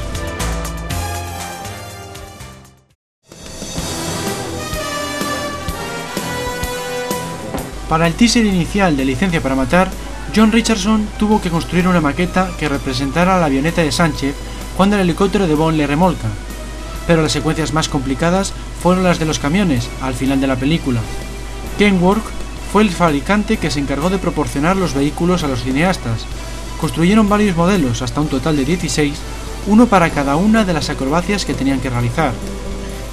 Para 7.90 8.08
el 8.08 8.14
teaser 8.14 8.46
inicial 8.46 8.96
de 8.96 9.04
Licencia 9.04 9.42
para 9.42 9.56
Matar, 9.56 9.90
John 10.34 10.54
Richardson 10.54 11.06
tuvo 11.18 11.42
que 11.42 11.50
construir 11.50 11.88
una 11.88 12.00
maqueta 12.00 12.52
que 12.58 12.70
representara 12.70 13.40
la 13.40 13.48
avioneta 13.48 13.82
de 13.82 13.92
Sánchez 13.92 14.36
cuando 14.78 14.96
el 14.96 15.02
helicóptero 15.02 15.48
de 15.48 15.56
Bond 15.56 15.76
le 15.76 15.88
remolca. 15.88 16.28
Pero 17.08 17.24
las 17.24 17.34
secuencias 17.34 17.74
más 17.74 17.90
complicadas 17.90 18.54
fueron 18.82 19.04
las 19.04 19.20
de 19.20 19.26
los 19.26 19.40
camiones 19.40 19.90
al 20.02 20.14
final 20.14 20.40
de 20.40 20.48
la 20.48 20.56
película. 20.56 21.02
Kenworth 21.78 22.39
fue 22.72 22.84
el 22.84 22.90
fabricante 22.90 23.58
que 23.58 23.72
se 23.72 23.80
encargó 23.80 24.10
de 24.10 24.20
proporcionar 24.20 24.76
los 24.76 24.94
vehículos 24.94 25.44
a 25.44 25.48
los 25.48 25.64
cineastas. 25.64 26.26
Construyeron 26.80 27.30
varios 27.30 27.56
modelos, 27.56 28.02
hasta 28.02 28.22
un 28.22 28.28
total 28.28 28.56
de 28.58 28.66
16, 28.66 29.16
uno 29.68 29.88
para 29.88 30.10
cada 30.10 30.36
una 30.36 30.66
de 30.66 30.74
las 30.74 30.90
acrobacias 30.90 31.46
que 31.46 31.54
tenían 31.54 31.80
que 31.80 31.90
realizar. 31.90 32.34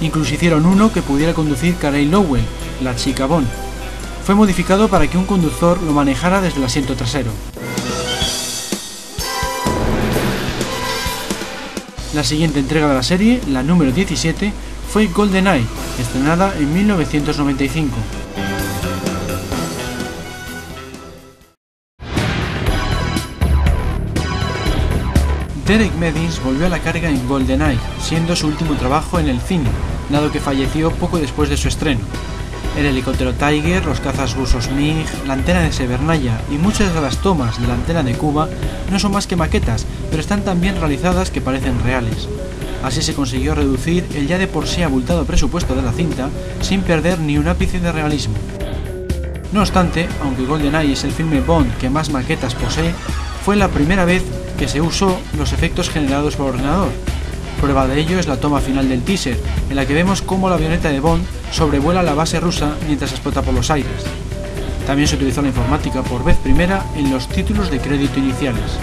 Incluso 0.01 0.33
hicieron 0.33 0.65
uno 0.65 0.91
que 0.91 1.01
pudiera 1.01 1.33
conducir 1.33 1.75
Carey 1.75 2.05
Lowell, 2.05 2.45
la 2.81 2.95
chica 2.95 3.25
Bond 3.25 3.47
fue 4.27 4.35
modificado 4.35 4.89
para 4.89 5.07
que 5.07 5.17
un 5.17 5.23
conductor 5.23 5.81
lo 5.81 5.93
manejara 5.93 6.41
desde 6.41 6.57
el 6.57 6.65
asiento 6.65 6.97
trasero. 6.97 7.31
La 12.13 12.25
siguiente 12.25 12.59
entrega 12.59 12.89
de 12.89 12.93
la 12.93 13.03
serie, 13.03 13.39
la 13.47 13.63
número 13.63 13.93
17, 13.93 14.51
fue 14.91 15.07
GoldenEye, 15.07 15.65
estrenada 15.97 16.53
en 16.57 16.73
1995. 16.73 17.95
Derek 25.67 25.93
Meddings 25.95 26.41
volvió 26.41 26.67
a 26.67 26.69
la 26.69 26.79
carga 26.79 27.09
en 27.09 27.27
GoldenEye, 27.27 27.77
siendo 28.01 28.37
su 28.37 28.47
último 28.47 28.75
trabajo 28.75 29.19
en 29.19 29.27
el 29.27 29.41
cine, 29.41 29.69
dado 30.09 30.31
que 30.31 30.39
falleció 30.39 30.91
poco 30.91 31.19
después 31.19 31.49
de 31.49 31.57
su 31.57 31.67
estreno. 31.67 31.99
El 32.77 32.85
helicóptero 32.85 33.33
Tiger, 33.33 33.85
los 33.85 33.99
cazas 33.99 34.37
rusos 34.37 34.71
MiG, 34.71 35.05
la 35.27 35.33
antena 35.33 35.59
de 35.59 35.73
Severnaya 35.73 36.39
y 36.49 36.53
muchas 36.53 36.93
de 36.93 37.01
las 37.01 37.17
tomas 37.17 37.59
de 37.59 37.67
la 37.67 37.73
antena 37.73 38.01
de 38.01 38.13
Cuba 38.13 38.47
no 38.89 38.97
son 38.97 39.11
más 39.11 39.27
que 39.27 39.35
maquetas, 39.35 39.85
pero 40.09 40.21
están 40.21 40.45
tan 40.45 40.61
bien 40.61 40.79
realizadas 40.79 41.31
que 41.31 41.41
parecen 41.41 41.83
reales. 41.83 42.29
Así 42.81 43.01
se 43.01 43.13
consiguió 43.13 43.53
reducir 43.53 44.07
el 44.15 44.25
ya 44.25 44.37
de 44.37 44.47
por 44.47 44.67
sí 44.67 44.83
abultado 44.83 45.25
presupuesto 45.25 45.75
de 45.75 45.81
la 45.81 45.91
cinta 45.91 46.29
sin 46.61 46.81
perder 46.81 47.19
ni 47.19 47.37
un 47.37 47.49
ápice 47.49 47.81
de 47.81 47.91
realismo. 47.91 48.35
No 49.51 49.59
obstante, 49.59 50.07
aunque 50.23 50.45
GoldenEye 50.45 50.93
es 50.93 51.03
el 51.03 51.11
filme 51.11 51.41
Bond 51.41 51.75
que 51.77 51.89
más 51.89 52.09
maquetas 52.09 52.55
posee, 52.55 52.93
fue 53.43 53.57
la 53.57 53.67
primera 53.67 54.05
vez 54.05 54.23
que 54.57 54.67
se 54.67 54.81
usó 54.81 55.19
los 55.37 55.53
efectos 55.53 55.89
generados 55.89 56.35
por 56.35 56.49
ordenador. 56.49 56.89
Prueba 57.61 57.87
de 57.87 57.99
ello 57.99 58.19
es 58.19 58.27
la 58.27 58.37
toma 58.37 58.59
final 58.59 58.89
del 58.89 59.03
teaser, 59.03 59.39
en 59.69 59.75
la 59.75 59.85
que 59.85 59.93
vemos 59.93 60.21
cómo 60.21 60.49
la 60.49 60.55
avioneta 60.55 60.89
de 60.89 60.99
Bond 60.99 61.23
sobrevuela 61.51 62.03
la 62.03 62.13
base 62.13 62.39
rusa 62.39 62.75
mientras 62.85 63.11
explota 63.11 63.41
por 63.41 63.53
los 63.53 63.71
aires. 63.71 64.05
También 64.85 65.07
se 65.07 65.15
utilizó 65.15 65.41
la 65.41 65.49
informática 65.49 66.01
por 66.01 66.23
vez 66.23 66.37
primera 66.37 66.85
en 66.95 67.11
los 67.11 67.27
títulos 67.27 67.69
de 67.71 67.79
crédito 67.79 68.19
iniciales. 68.19 68.79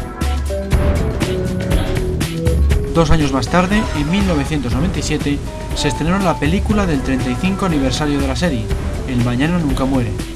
Dos 2.95 3.11
años 3.11 3.33
más 3.33 3.49
tarde, 3.49 3.83
en 3.97 4.11
1997, 4.11 5.39
se 5.75 5.89
estrenó 5.89 6.19
la 6.19 6.39
película 6.39 6.87
del 6.87 7.01
35 7.01 7.67
aniversario 7.67 8.21
de 8.21 8.29
la 8.29 8.37
serie, 8.37 8.65
El 9.09 9.25
Mañana 9.25 9.59
Nunca 9.59 9.85
Muere. 9.85 10.34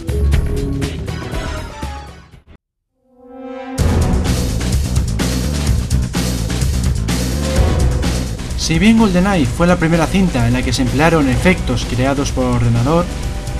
Si 8.68 8.78
bien 8.78 8.98
GoldenEye 8.98 9.46
fue 9.46 9.66
la 9.66 9.78
primera 9.78 10.06
cinta 10.06 10.46
en 10.46 10.52
la 10.52 10.60
que 10.60 10.74
se 10.74 10.82
emplearon 10.82 11.26
efectos 11.30 11.86
creados 11.88 12.32
por 12.32 12.44
ordenador, 12.44 13.06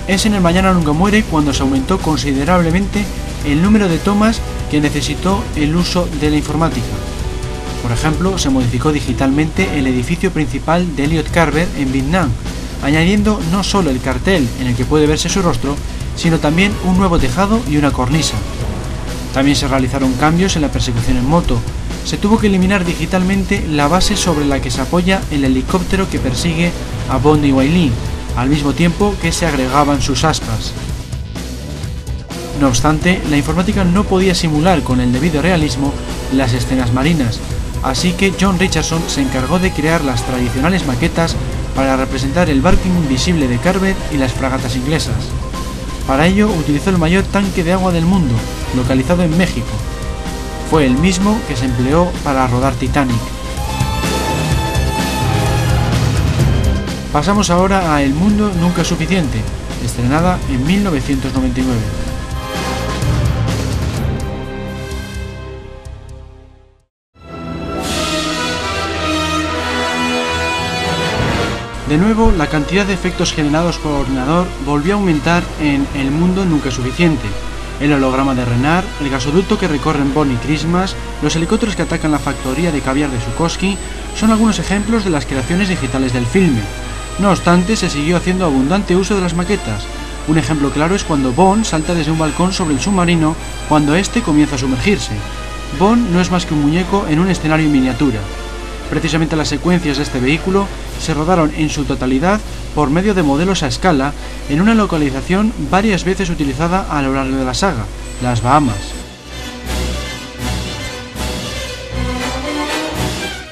es 0.06 0.26
en 0.26 0.34
El 0.34 0.42
Mañana 0.42 0.74
Nunca 0.74 0.92
Muere 0.92 1.22
cuando 1.22 1.54
se 1.54 1.62
aumentó 1.62 1.96
considerablemente 1.96 3.06
el 3.46 3.62
número 3.62 3.88
de 3.88 3.96
tomas 3.96 4.42
que 4.70 4.82
necesitó 4.82 5.42
el 5.56 5.74
uso 5.74 6.06
de 6.20 6.28
la 6.28 6.36
informática. 6.36 6.84
Por 7.82 7.90
ejemplo, 7.90 8.36
se 8.36 8.50
modificó 8.50 8.92
digitalmente 8.92 9.78
el 9.78 9.86
edificio 9.86 10.30
principal 10.30 10.94
de 10.94 11.04
Elliot 11.04 11.30
Carver 11.30 11.66
en 11.78 11.90
Vietnam, 11.90 12.28
añadiendo 12.82 13.40
no 13.50 13.64
solo 13.64 13.88
el 13.88 14.02
cartel 14.02 14.46
en 14.60 14.66
el 14.66 14.76
que 14.76 14.84
puede 14.84 15.06
verse 15.06 15.30
su 15.30 15.40
rostro, 15.40 15.74
sino 16.16 16.38
también 16.38 16.70
un 16.84 16.98
nuevo 16.98 17.18
tejado 17.18 17.62
y 17.66 17.78
una 17.78 17.92
cornisa. 17.92 18.36
También 19.32 19.56
se 19.56 19.68
realizaron 19.68 20.12
cambios 20.20 20.56
en 20.56 20.60
la 20.60 20.70
persecución 20.70 21.16
en 21.16 21.26
moto. 21.26 21.58
Se 22.08 22.16
tuvo 22.16 22.38
que 22.38 22.46
eliminar 22.46 22.86
digitalmente 22.86 23.62
la 23.68 23.86
base 23.86 24.16
sobre 24.16 24.46
la 24.46 24.62
que 24.62 24.70
se 24.70 24.80
apoya 24.80 25.20
el 25.30 25.44
helicóptero 25.44 26.08
que 26.08 26.18
persigue 26.18 26.72
a 27.10 27.18
Bond 27.18 27.44
y 27.44 27.52
Wailin, 27.52 27.92
al 28.34 28.48
mismo 28.48 28.72
tiempo 28.72 29.14
que 29.20 29.30
se 29.30 29.44
agregaban 29.44 30.00
sus 30.00 30.24
aspas. 30.24 30.72
No 32.62 32.68
obstante, 32.68 33.20
la 33.28 33.36
informática 33.36 33.84
no 33.84 34.04
podía 34.04 34.34
simular 34.34 34.82
con 34.82 35.02
el 35.02 35.12
debido 35.12 35.42
realismo 35.42 35.92
las 36.32 36.54
escenas 36.54 36.94
marinas, 36.94 37.40
así 37.82 38.12
que 38.12 38.32
John 38.40 38.58
Richardson 38.58 39.02
se 39.06 39.20
encargó 39.20 39.58
de 39.58 39.70
crear 39.70 40.02
las 40.02 40.22
tradicionales 40.22 40.86
maquetas 40.86 41.36
para 41.76 41.98
representar 41.98 42.48
el 42.48 42.62
barco 42.62 42.88
invisible 42.88 43.48
de 43.48 43.58
Carver 43.58 43.94
y 44.14 44.16
las 44.16 44.32
fragatas 44.32 44.76
inglesas. 44.76 45.28
Para 46.06 46.26
ello 46.26 46.48
utilizó 46.48 46.88
el 46.88 46.96
mayor 46.96 47.24
tanque 47.24 47.64
de 47.64 47.74
agua 47.74 47.92
del 47.92 48.06
mundo, 48.06 48.34
localizado 48.74 49.24
en 49.24 49.36
México. 49.36 49.68
Fue 50.70 50.84
el 50.84 50.98
mismo 50.98 51.40
que 51.48 51.56
se 51.56 51.64
empleó 51.64 52.10
para 52.22 52.46
rodar 52.46 52.74
Titanic. 52.74 53.16
Pasamos 57.10 57.48
ahora 57.48 57.94
a 57.94 58.02
El 58.02 58.12
mundo 58.12 58.52
nunca 58.60 58.84
suficiente, 58.84 59.40
estrenada 59.82 60.38
en 60.50 60.66
1999. 60.66 61.80
De 71.88 71.96
nuevo, 71.96 72.30
la 72.36 72.48
cantidad 72.48 72.84
de 72.84 72.92
efectos 72.92 73.32
generados 73.32 73.78
por 73.78 73.92
ordenador 73.92 74.46
volvió 74.66 74.92
a 74.92 74.96
aumentar 74.98 75.42
en 75.62 75.86
El 75.94 76.10
mundo 76.10 76.44
nunca 76.44 76.70
suficiente. 76.70 77.26
El 77.80 77.92
holograma 77.92 78.34
de 78.34 78.44
Renard, 78.44 78.84
el 79.00 79.08
gasoducto 79.08 79.56
que 79.56 79.68
recorren 79.68 80.12
Bonnie 80.12 80.36
Christmas, 80.44 80.96
los 81.22 81.36
helicópteros 81.36 81.76
que 81.76 81.82
atacan 81.82 82.10
la 82.10 82.18
factoría 82.18 82.72
de 82.72 82.80
caviar 82.80 83.10
de 83.10 83.20
Sukoski 83.20 83.78
son 84.16 84.32
algunos 84.32 84.58
ejemplos 84.58 85.04
de 85.04 85.10
las 85.10 85.26
creaciones 85.26 85.68
digitales 85.68 86.12
del 86.12 86.26
filme. 86.26 86.60
No 87.20 87.30
obstante, 87.30 87.76
se 87.76 87.88
siguió 87.88 88.16
haciendo 88.16 88.44
abundante 88.44 88.96
uso 88.96 89.14
de 89.14 89.20
las 89.20 89.34
maquetas. 89.34 89.84
Un 90.26 90.38
ejemplo 90.38 90.70
claro 90.70 90.96
es 90.96 91.04
cuando 91.04 91.32
Bond 91.32 91.64
salta 91.64 91.94
desde 91.94 92.10
un 92.10 92.18
balcón 92.18 92.52
sobre 92.52 92.74
el 92.74 92.80
submarino 92.80 93.36
cuando 93.68 93.94
éste 93.94 94.22
comienza 94.22 94.56
a 94.56 94.58
sumergirse. 94.58 95.12
Bond 95.78 96.10
no 96.10 96.20
es 96.20 96.32
más 96.32 96.46
que 96.46 96.54
un 96.54 96.62
muñeco 96.62 97.06
en 97.08 97.20
un 97.20 97.30
escenario 97.30 97.66
en 97.66 97.72
miniatura. 97.72 98.18
Precisamente 98.90 99.36
las 99.36 99.48
secuencias 99.48 99.98
de 99.98 100.02
este 100.02 100.18
vehículo 100.18 100.66
se 101.00 101.14
rodaron 101.14 101.52
en 101.56 101.70
su 101.70 101.84
totalidad 101.84 102.40
por 102.78 102.90
medio 102.90 103.12
de 103.12 103.24
modelos 103.24 103.64
a 103.64 103.66
escala 103.66 104.12
en 104.48 104.60
una 104.60 104.72
localización 104.72 105.52
varias 105.68 106.04
veces 106.04 106.30
utilizada 106.30 106.86
a 106.88 107.02
lo 107.02 107.12
largo 107.12 107.36
de 107.36 107.44
la 107.44 107.52
saga, 107.52 107.84
las 108.22 108.40
Bahamas. 108.40 108.92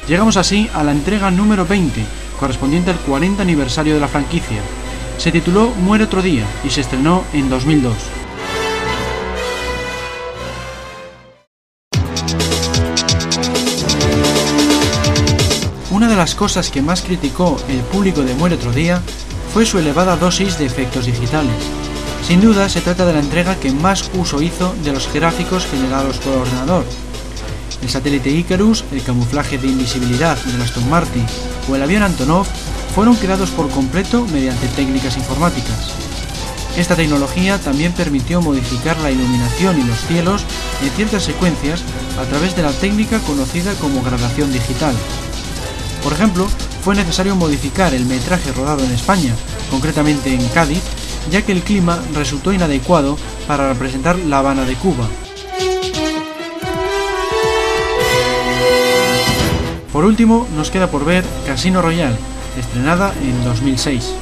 Llegamos 0.06 0.36
así 0.36 0.70
a 0.72 0.84
la 0.84 0.92
entrega 0.92 1.32
número 1.32 1.66
20, 1.66 2.04
correspondiente 2.38 2.92
al 2.92 2.98
40 2.98 3.42
aniversario 3.42 3.94
de 3.94 4.00
la 4.00 4.06
franquicia. 4.06 4.60
Se 5.18 5.32
tituló 5.32 5.70
Muere 5.70 6.04
otro 6.04 6.22
día 6.22 6.44
y 6.62 6.70
se 6.70 6.82
estrenó 6.82 7.24
en 7.32 7.50
2002. 7.50 8.25
Las 16.26 16.34
cosas 16.34 16.72
que 16.72 16.82
más 16.82 17.02
criticó 17.02 17.56
el 17.68 17.78
público 17.82 18.22
de 18.22 18.34
Muere 18.34 18.56
otro 18.56 18.72
día 18.72 19.00
fue 19.54 19.64
su 19.64 19.78
elevada 19.78 20.16
dosis 20.16 20.58
de 20.58 20.66
efectos 20.66 21.06
digitales. 21.06 21.54
Sin 22.26 22.40
duda 22.40 22.68
se 22.68 22.80
trata 22.80 23.06
de 23.06 23.12
la 23.12 23.20
entrega 23.20 23.54
que 23.54 23.70
más 23.70 24.10
uso 24.12 24.42
hizo 24.42 24.74
de 24.82 24.92
los 24.92 25.08
gráficos 25.14 25.66
generados 25.66 26.18
por 26.18 26.36
ordenador. 26.36 26.84
El 27.80 27.88
satélite 27.88 28.28
Icarus, 28.28 28.82
el 28.90 29.04
camuflaje 29.04 29.56
de 29.56 29.68
invisibilidad 29.68 30.36
de 30.36 30.64
Aston 30.64 30.90
Martin 30.90 31.24
o 31.70 31.76
el 31.76 31.82
avión 31.84 32.02
Antonov 32.02 32.48
fueron 32.92 33.14
creados 33.14 33.50
por 33.50 33.70
completo 33.70 34.26
mediante 34.32 34.66
técnicas 34.74 35.16
informáticas. 35.16 35.94
Esta 36.76 36.96
tecnología 36.96 37.60
también 37.60 37.92
permitió 37.92 38.42
modificar 38.42 38.98
la 38.98 39.12
iluminación 39.12 39.78
y 39.78 39.84
los 39.84 40.00
cielos 40.08 40.44
en 40.82 40.90
ciertas 40.90 41.22
secuencias 41.22 41.84
a 42.20 42.24
través 42.24 42.56
de 42.56 42.62
la 42.62 42.72
técnica 42.72 43.20
conocida 43.20 43.74
como 43.74 44.02
gradación 44.02 44.52
digital. 44.52 44.96
Por 46.06 46.12
ejemplo, 46.12 46.46
fue 46.84 46.94
necesario 46.94 47.34
modificar 47.34 47.92
el 47.92 48.06
metraje 48.06 48.52
rodado 48.52 48.84
en 48.84 48.92
España, 48.92 49.34
concretamente 49.72 50.32
en 50.32 50.48
Cádiz, 50.50 50.80
ya 51.32 51.42
que 51.42 51.50
el 51.50 51.62
clima 51.62 51.98
resultó 52.14 52.52
inadecuado 52.52 53.18
para 53.48 53.72
representar 53.72 54.16
La 54.16 54.38
Habana 54.38 54.64
de 54.64 54.76
Cuba. 54.76 55.08
Por 59.92 60.04
último, 60.04 60.46
nos 60.54 60.70
queda 60.70 60.88
por 60.92 61.04
ver 61.04 61.24
Casino 61.44 61.82
Royale, 61.82 62.16
estrenada 62.56 63.12
en 63.20 63.42
2006. 63.42 64.14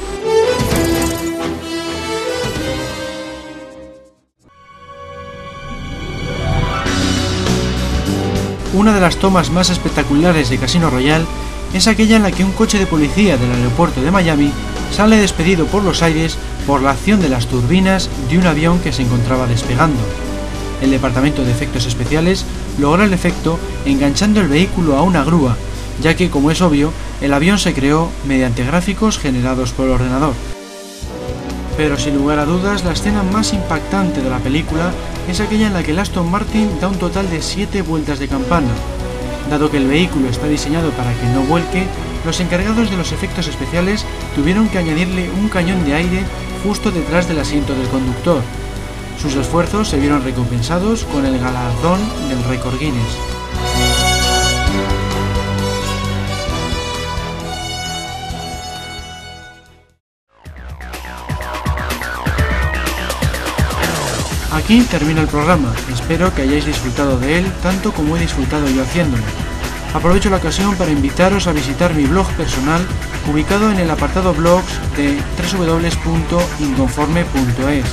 Una 8.73 8.91
de 8.91 9.01
las 9.01 9.17
tomas 9.17 9.51
más 9.51 9.69
espectaculares 9.69 10.49
de 10.49 10.57
Casino 10.57 10.89
Royale 10.89 11.25
es 11.73 11.87
aquella 11.87 12.15
en 12.15 12.23
la 12.23 12.31
que 12.31 12.43
un 12.43 12.51
coche 12.51 12.79
de 12.79 12.87
policía 12.87 13.37
del 13.37 13.51
aeropuerto 13.51 14.01
de 14.01 14.11
Miami 14.11 14.51
sale 14.91 15.17
despedido 15.17 15.65
por 15.65 15.83
los 15.83 16.01
aires 16.01 16.37
por 16.65 16.81
la 16.81 16.91
acción 16.91 17.21
de 17.21 17.29
las 17.29 17.47
turbinas 17.47 18.09
de 18.29 18.37
un 18.37 18.47
avión 18.47 18.79
que 18.79 18.93
se 18.93 19.01
encontraba 19.01 19.47
despegando. 19.47 19.99
El 20.81 20.91
departamento 20.91 21.43
de 21.43 21.51
efectos 21.51 21.85
especiales 21.85 22.45
logra 22.79 23.05
el 23.05 23.13
efecto 23.13 23.59
enganchando 23.85 24.41
el 24.41 24.47
vehículo 24.47 24.97
a 24.97 25.01
una 25.01 25.23
grúa, 25.23 25.57
ya 26.01 26.15
que, 26.15 26.29
como 26.29 26.51
es 26.51 26.61
obvio, 26.61 26.91
el 27.21 27.33
avión 27.33 27.59
se 27.59 27.73
creó 27.73 28.09
mediante 28.25 28.65
gráficos 28.65 29.17
generados 29.17 29.71
por 29.71 29.89
ordenador. 29.89 30.33
Pero 31.77 31.97
sin 31.97 32.15
lugar 32.15 32.39
a 32.39 32.45
dudas, 32.45 32.83
la 32.83 32.93
escena 32.93 33.23
más 33.23 33.53
impactante 33.53 34.21
de 34.21 34.29
la 34.29 34.39
película 34.39 34.91
es 35.29 35.39
aquella 35.39 35.67
en 35.67 35.73
la 35.73 35.83
que 35.83 35.91
el 35.91 35.99
Aston 35.99 36.29
Martin 36.29 36.69
da 36.79 36.87
un 36.87 36.97
total 36.97 37.29
de 37.29 37.41
7 37.41 37.81
vueltas 37.81 38.19
de 38.19 38.27
campana. 38.27 38.71
Dado 39.49 39.69
que 39.69 39.77
el 39.77 39.87
vehículo 39.87 40.27
está 40.29 40.47
diseñado 40.47 40.89
para 40.91 41.13
que 41.13 41.27
no 41.27 41.41
vuelque, 41.41 41.85
los 42.25 42.39
encargados 42.39 42.89
de 42.89 42.97
los 42.97 43.11
efectos 43.11 43.47
especiales 43.47 44.05
tuvieron 44.35 44.67
que 44.69 44.79
añadirle 44.79 45.29
un 45.29 45.49
cañón 45.49 45.85
de 45.85 45.93
aire 45.93 46.23
justo 46.63 46.91
detrás 46.91 47.27
del 47.27 47.39
asiento 47.39 47.75
del 47.75 47.87
conductor. 47.89 48.41
Sus 49.21 49.35
esfuerzos 49.35 49.87
se 49.87 49.99
vieron 49.99 50.23
recompensados 50.23 51.03
con 51.05 51.25
el 51.25 51.39
galardón 51.39 51.99
del 52.27 52.43
récord 52.43 52.79
Guinness. 52.79 53.34
Aquí 64.55 64.81
termina 64.83 65.21
el 65.21 65.27
programa, 65.27 65.73
espero 65.93 66.33
que 66.33 66.43
hayáis 66.43 66.65
disfrutado 66.65 67.19
de 67.19 67.39
él 67.39 67.51
tanto 67.61 67.91
como 67.91 68.15
he 68.15 68.21
disfrutado 68.21 68.69
yo 68.69 68.83
haciéndolo. 68.83 69.21
Aprovecho 69.93 70.29
la 70.29 70.37
ocasión 70.37 70.77
para 70.77 70.91
invitaros 70.91 71.47
a 71.47 71.51
visitar 71.51 71.93
mi 71.93 72.05
blog 72.05 72.25
personal 72.35 72.87
ubicado 73.29 73.69
en 73.69 73.79
el 73.79 73.91
apartado 73.91 74.33
blogs 74.33 74.79
de 74.95 75.21
www.inconforme.es. 75.57 77.85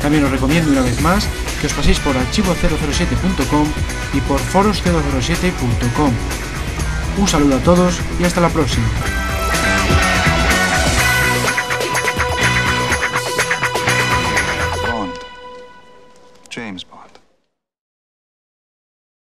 También 0.00 0.24
os 0.24 0.30
recomiendo 0.30 0.72
una 0.72 0.80
vez 0.80 0.98
más 1.02 1.28
que 1.60 1.66
os 1.66 1.74
paséis 1.74 2.00
por 2.00 2.16
archivo007.com 2.16 3.68
y 4.14 4.20
por 4.22 4.40
foros007.com. 4.40 6.12
Un 7.18 7.28
saludo 7.28 7.56
a 7.56 7.60
todos 7.60 8.00
y 8.18 8.24
hasta 8.24 8.40
la 8.40 8.48
próxima. 8.48 8.86
James 16.56 16.84
Bond. 16.84 16.95